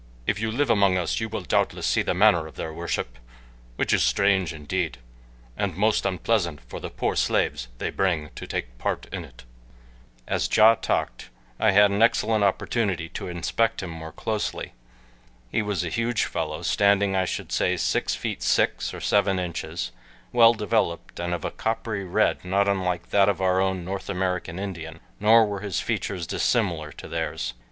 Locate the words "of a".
21.31-21.51